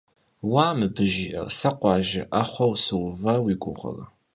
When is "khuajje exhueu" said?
1.79-2.73